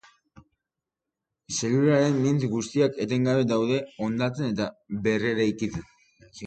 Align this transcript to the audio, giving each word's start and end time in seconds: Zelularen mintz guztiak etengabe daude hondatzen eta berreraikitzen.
Zelularen 1.57 2.17
mintz 2.23 2.49
guztiak 2.55 2.99
etengabe 3.07 3.47
daude 3.55 3.79
hondatzen 4.09 4.53
eta 4.53 4.71
berreraikitzen. 5.09 5.89